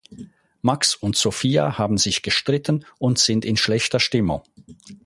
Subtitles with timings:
[0.63, 4.41] Max und Sophia haben sich gestritten und sind in schlechter Stimmung.